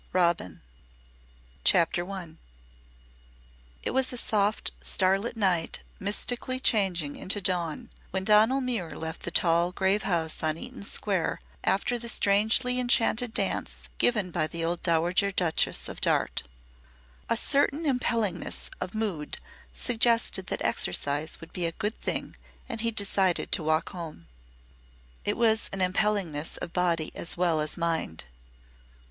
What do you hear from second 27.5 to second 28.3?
as mind.